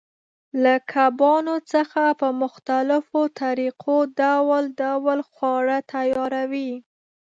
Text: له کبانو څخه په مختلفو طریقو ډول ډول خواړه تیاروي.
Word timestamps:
له 0.63 0.73
کبانو 0.91 1.55
څخه 1.73 2.03
په 2.19 2.27
مختلفو 2.41 3.21
طریقو 3.41 3.97
ډول 4.21 4.63
ډول 4.81 5.19
خواړه 5.31 5.77
تیاروي. 5.93 6.71